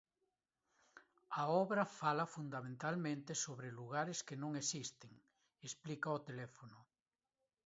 A 1.39 1.43
obra 1.63 1.83
fala 1.99 2.31
fundamentalmente 2.35 3.31
sobre 3.45 3.75
lugares 3.81 4.19
que 4.27 4.39
non 4.43 4.51
existen, 4.63 5.11
explica 5.67 6.07
ao 6.09 6.23
teléfono. 6.29 6.79